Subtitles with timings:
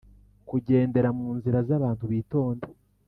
[0.49, 2.65] Kugendera mu nzira z abantu bitonda